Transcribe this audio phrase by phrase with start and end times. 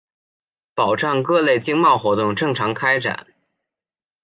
[0.73, 3.27] 保障各类经贸活动正常开展